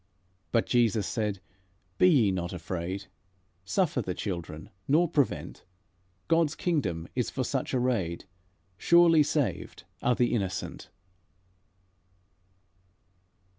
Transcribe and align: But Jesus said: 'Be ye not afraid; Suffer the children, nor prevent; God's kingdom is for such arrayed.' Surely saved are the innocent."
But 0.51 0.65
Jesus 0.65 1.05
said: 1.05 1.41
'Be 1.99 2.09
ye 2.09 2.31
not 2.31 2.53
afraid; 2.53 3.05
Suffer 3.63 4.01
the 4.01 4.15
children, 4.15 4.71
nor 4.87 5.07
prevent; 5.07 5.63
God's 6.27 6.55
kingdom 6.55 7.07
is 7.13 7.29
for 7.29 7.43
such 7.43 7.71
arrayed.' 7.75 8.25
Surely 8.79 9.21
saved 9.21 9.83
are 10.01 10.15
the 10.15 10.33
innocent." 10.33 10.89